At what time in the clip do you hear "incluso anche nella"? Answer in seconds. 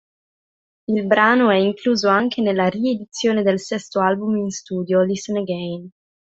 1.57-2.65